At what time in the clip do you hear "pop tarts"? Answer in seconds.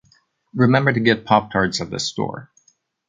1.25-1.79